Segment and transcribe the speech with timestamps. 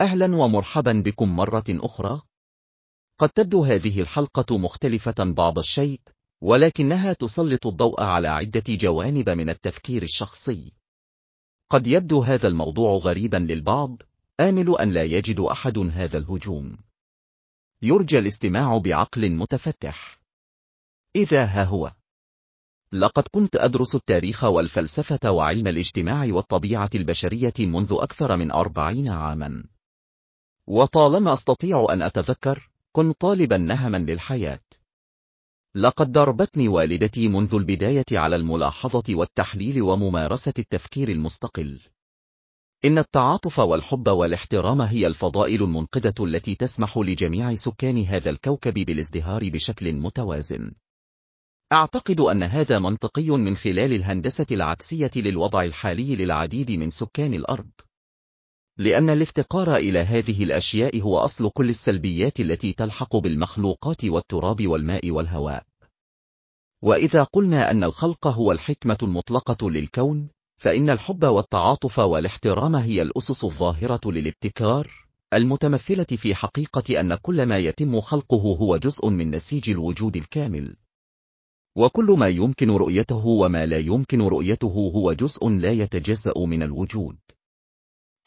[0.00, 2.20] أهلا ومرحبا بكم مرة أخرى.
[3.18, 6.00] قد تبدو هذه الحلقة مختلفة بعض الشيء،
[6.40, 10.72] ولكنها تسلط الضوء على عدة جوانب من التفكير الشخصي.
[11.70, 14.02] قد يبدو هذا الموضوع غريبا للبعض،
[14.40, 16.78] آمل أن لا يجد أحد هذا الهجوم.
[17.82, 20.20] يرجى الاستماع بعقل متفتح.
[21.16, 21.92] إذا ها هو.
[22.92, 29.64] لقد كنت أدرس التاريخ والفلسفة وعلم الاجتماع والطبيعة البشرية منذ أكثر من أربعين عاما.
[30.68, 34.60] وطالما أستطيع أن أتذكر، كنت طالبا نهما للحياة.
[35.74, 41.80] لقد دربتني والدتي منذ البداية على الملاحظة والتحليل وممارسة التفكير المستقل.
[42.84, 49.92] إن التعاطف والحب والاحترام هي الفضائل المنقذة التي تسمح لجميع سكان هذا الكوكب بالازدهار بشكل
[49.92, 50.72] متوازن.
[51.72, 57.70] أعتقد أن هذا منطقي من خلال الهندسة العكسية للوضع الحالي للعديد من سكان الأرض.
[58.78, 65.64] لأن الافتقار إلى هذه الأشياء هو أصل كل السلبيات التي تلحق بالمخلوقات والتراب والماء والهواء.
[66.82, 74.00] وإذا قلنا أن الخلق هو الحكمة المطلقة للكون، فإن الحب والتعاطف والاحترام هي الأسس الظاهرة
[74.10, 74.90] للابتكار،
[75.32, 80.76] المتمثلة في حقيقة أن كل ما يتم خلقه هو جزء من نسيج الوجود الكامل.
[81.76, 87.16] وكل ما يمكن رؤيته وما لا يمكن رؤيته هو جزء لا يتجزأ من الوجود.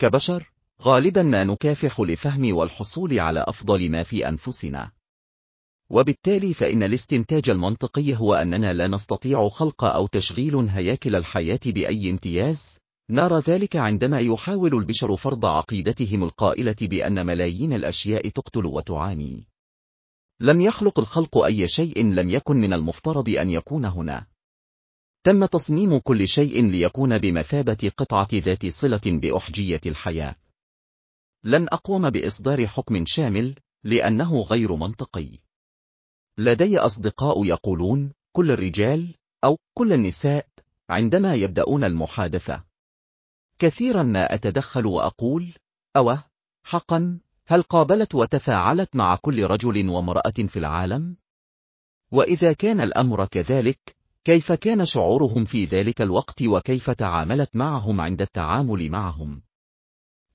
[0.02, 4.92] كبشر، غالبا ما نكافح لفهم والحصول على أفضل ما في أنفسنا.
[5.90, 12.78] وبالتالي فإن الاستنتاج المنطقي هو أننا لا نستطيع خلق أو تشغيل هياكل الحياة بأي امتياز،
[13.10, 19.48] نرى ذلك عندما يحاول البشر فرض عقيدتهم القائلة بأن ملايين الأشياء تقتل وتعاني.
[20.40, 24.31] لم يخلق الخلق أي شيء لم يكن من المفترض أن يكون هنا.
[25.24, 30.36] تم تصميم كل شيء ليكون بمثابة قطعة ذات صلة بأحجية الحياة.
[31.44, 35.30] لن أقوم بإصدار حكم شامل، لأنه غير منطقي.
[36.38, 40.48] لدي أصدقاء يقولون كل الرجال أو كل النساء
[40.90, 42.64] عندما يبدأون المحادثة.
[43.60, 45.54] كثيرا ما أتدخل وأقول
[45.96, 46.24] أوه
[46.64, 51.18] حقا هل قابلت وتفاعلت مع كل رجل وامرأة في العالم؟
[52.12, 58.90] وإذا كان الأمر كذلك كيف كان شعورهم في ذلك الوقت وكيف تعاملت معهم عند التعامل
[58.90, 59.42] معهم؟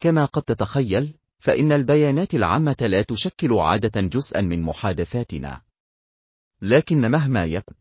[0.00, 5.62] كما قد تتخيل فإن البيانات العامة لا تشكل عادة جزءا من محادثاتنا.
[6.62, 7.74] لكن مهما يكن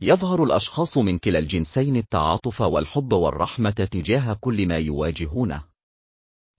[0.00, 5.64] يظهر الأشخاص من كلا الجنسين التعاطف والحب والرحمة تجاه كل ما يواجهونه.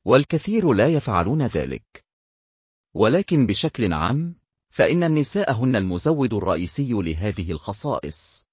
[0.05, 2.05] والكثير لا يفعلون ذلك.
[2.93, 4.38] ولكن بشكل عام
[4.79, 8.45] فإن النساء هن المزود الرئيسي لهذه الخصائص.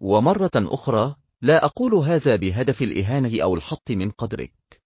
[0.00, 4.82] ومرة أخرى لا أقول هذا بهدف الإهانة أو الحط من قدرك.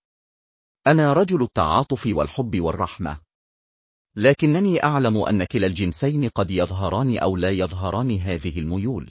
[0.86, 3.20] أنا رجل التعاطف والحب والرحمة.
[4.16, 9.10] لكنني أعلم أن كلا الجنسين قد يظهران أو لا يظهران هذه الميول.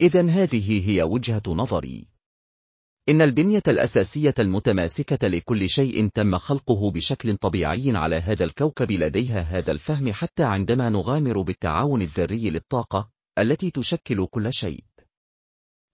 [0.00, 2.11] إذا هذه هي وجهة نظري.
[3.08, 9.72] إن البنية الأساسية المتماسكة لكل شيء تم خلقه بشكل طبيعي على هذا الكوكب لديها هذا
[9.72, 14.84] الفهم حتى عندما نغامر بالتعاون الذري للطاقة التي تشكل كل شيء.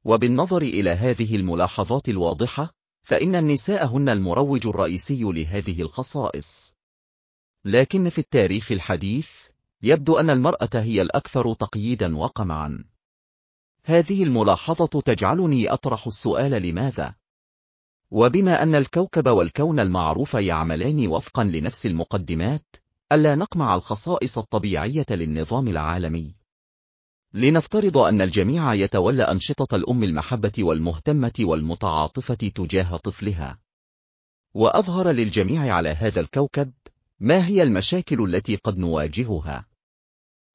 [0.04, 6.74] وبالنظر إلى هذه الملاحظات الواضحة، فإن النساء هن المروج الرئيسي لهذه الخصائص.
[7.64, 9.30] لكن في التاريخ الحديث،
[9.82, 12.84] يبدو أن المرأة هي الأكثر تقييدا وقمعا.
[13.88, 17.14] هذه الملاحظة تجعلني أطرح السؤال لماذا؟
[18.10, 22.76] وبما أن الكوكب والكون المعروف يعملان وفقا لنفس المقدمات،
[23.12, 26.34] ألا نقمع الخصائص الطبيعية للنظام العالمي.
[27.34, 33.58] لنفترض أن الجميع يتولى أنشطة الأم المحبة والمهتمة والمتعاطفة تجاه طفلها.
[34.54, 36.72] وأظهر للجميع على هذا الكوكب
[37.20, 39.67] ما هي المشاكل التي قد نواجهها.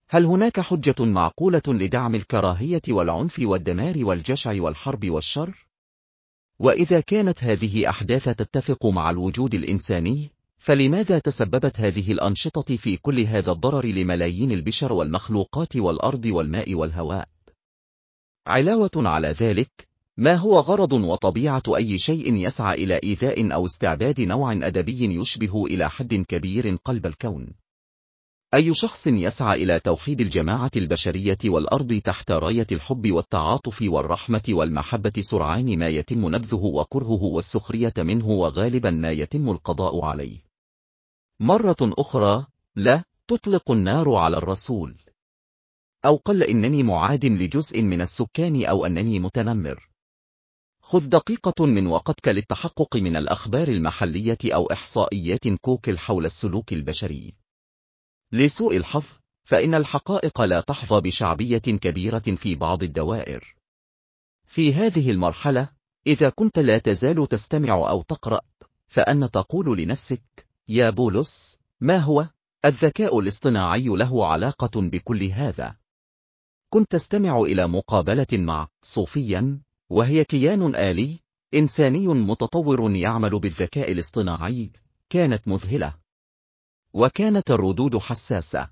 [0.10, 5.68] هل هناك حجة معقولة لدعم الكراهية والعنف والدمار والجشع والحرب والشر؟
[6.60, 13.52] وإذا كانت هذه أحداث تتفق مع الوجود الإنساني، فلماذا تسببت هذه الأنشطة في كل هذا
[13.52, 17.28] الضرر لملايين البشر والمخلوقات والأرض والماء والهواء؟
[18.48, 24.54] علاوة على ذلك، ما هو غرض وطبيعة أي شيء يسعى إلى إيذاء أو استعباد نوع
[24.54, 27.63] أدبي يشبه إلى حد كبير قلب الكون؟
[28.54, 35.80] أي شخص يسعى إلى توحيد الجماعة البشرية والأرض تحت راية الحب والتعاطف والرحمة والمحبة سرعان
[35.80, 40.38] ما يتم نبذه وكرهه والسخرية منه وغالبا ما يتم القضاء عليه.
[41.40, 42.46] مرة أخرى،
[42.76, 44.98] لا تطلق النار على الرسول.
[46.06, 49.90] أو قل إنني معاد لجزء من السكان أو أنني متنمر.
[50.82, 57.43] خذ دقيقة من وقتك للتحقق من الأخبار المحلية أو إحصائيات كوكل حول السلوك البشري.
[58.34, 59.04] لسوء الحظ،
[59.44, 63.56] فإن الحقائق لا تحظى بشعبية كبيرة في بعض الدوائر.
[64.46, 65.70] في هذه المرحلة،
[66.08, 68.42] إذا كنت لا تزال تستمع أو تقرأ،
[68.88, 72.28] فأن تقول لنفسك: يا بولس، ما هو؟
[72.66, 75.76] الذكاء الاصطناعي له علاقة بكل هذا.
[76.70, 79.60] كنت تستمع إلى مقابلة مع صوفيا
[79.90, 81.20] وهي كيان آلي
[81.54, 84.72] إنساني متطور يعمل بالذكاء الاصطناعي
[85.10, 86.03] كانت مذهلة
[86.94, 88.70] وكانت الردود حساسة.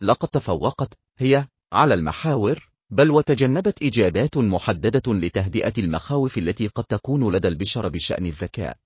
[0.00, 7.48] لقد تفوقت هي على المحاور بل وتجنبت إجابات محددة لتهدئة المخاوف التي قد تكون لدى
[7.48, 8.78] البشر بشأن الذكاء.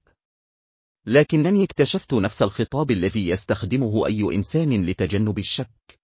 [1.07, 5.99] لكنني اكتشفت نفس الخطاب الذي يستخدمه أي إنسان لتجنب الشك.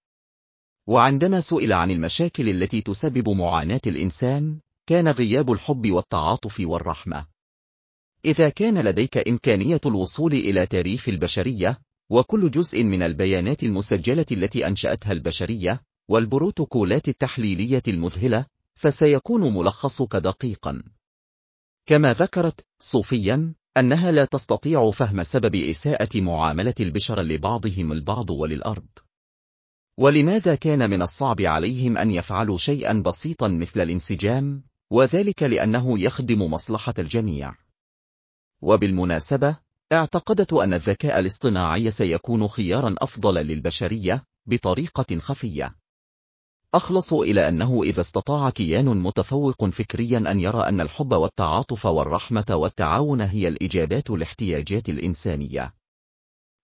[0.87, 7.27] وعندما سئل عن المشاكل التي تسبب معاناة الإنسان كان غياب الحب والتعاطف والرحمة.
[8.25, 15.11] إذا كان لديك إمكانية الوصول إلى تاريخ البشرية وكل جزء من البيانات المسجلة التي أنشأتها
[15.11, 18.45] البشرية والبروتوكولات التحليلية المذهلة
[18.75, 20.83] فسيكون ملخصك دقيقا.
[21.85, 28.87] كما ذكرت صوفيا أنها لا تستطيع فهم سبب إساءة معاملة البشر لبعضهم البعض وللأرض.
[29.97, 36.93] ولماذا كان من الصعب عليهم أن يفعلوا شيئا بسيطا مثل الانسجام وذلك لأنه يخدم مصلحة
[36.99, 37.55] الجميع.
[38.61, 39.57] وبالمناسبة
[39.93, 45.75] اعتقدت أن الذكاء الاصطناعي سيكون خيارا أفضل للبشرية بطريقة خفية.
[46.73, 53.21] أخلص إلى أنه إذا استطاع كيان متفوق فكريا أن يرى أن الحب والتعاطف والرحمة والتعاون
[53.21, 55.73] هي الإجابات لاحتياجات الإنسانية.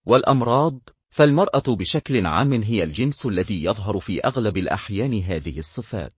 [0.06, 0.78] والأمراض
[1.08, 6.14] فالمرأة بشكل عام هي الجنس الذي يظهر في أغلب الأحيان هذه الصفات.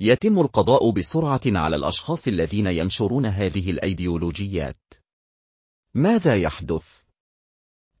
[0.00, 4.99] يتم القضاء بسرعة على الأشخاص الذين ينشرون هذه الأيديولوجيات.
[5.94, 6.98] ماذا يحدث؟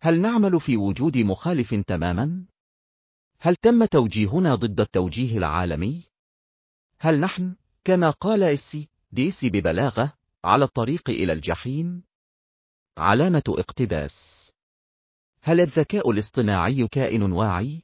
[0.00, 2.44] هل نعمل في وجود مخالف تماما؟
[3.40, 6.02] هل تم توجيهنا ضد التوجيه العالمي؟
[6.98, 10.12] هل نحن، كما قال إسي ديسي ببلاغة،
[10.44, 12.02] على الطريق إلى الجحيم؟
[12.98, 14.50] علامة اقتباس
[15.42, 17.82] هل الذكاء الاصطناعي كائن واعي؟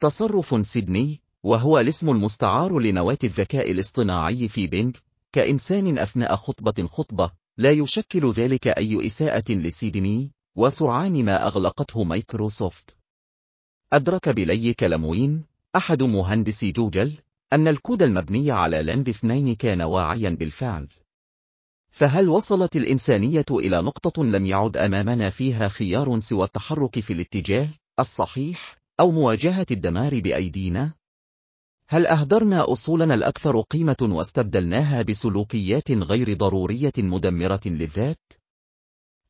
[0.00, 4.96] تصرف سيدني وهو الاسم المستعار لنواة الذكاء الاصطناعي في بينج
[5.32, 12.96] كإنسان أثناء خطبة خطبة لا يشكل ذلك أي إساءة لسيدني وسرعان ما أغلقته مايكروسوفت
[13.92, 15.44] أدرك بليك ليموين
[15.76, 17.12] أحد مهندسي جوجل
[17.52, 20.88] أن الكود المبني على لاند اثنين كان واعيا بالفعل
[21.90, 27.68] فهل وصلت الإنسانية إلى نقطة لم يعد أمامنا فيها خيار سوى التحرك في الاتجاه
[27.98, 30.94] الصحيح أو مواجهة الدمار بأيدينا؟
[31.88, 38.32] هل أهدرنا أصولنا الأكثر قيمة واستبدلناها بسلوكيات غير ضرورية مدمرة للذات؟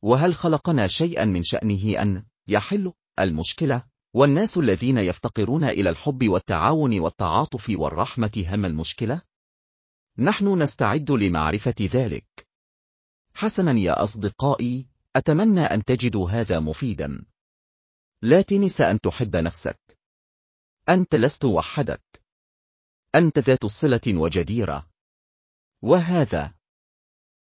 [0.01, 3.83] وهل خلقنا شيئا من شأنه أن يحل المشكلة
[4.13, 9.21] والناس الذين يفتقرون إلى الحب والتعاون والتعاطف والرحمة هم المشكلة؟
[10.17, 12.47] نحن نستعد لمعرفة ذلك.
[13.33, 17.25] حسنا يا أصدقائي، أتمنى أن تجدوا هذا مفيدا.
[18.21, 19.99] لا تنس أن تحب نفسك.
[20.89, 22.16] أنت لست وحدك.
[23.17, 24.87] أنت ذات صلة وجديرة.
[25.81, 26.56] وهذا